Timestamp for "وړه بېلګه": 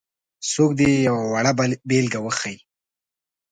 1.31-2.19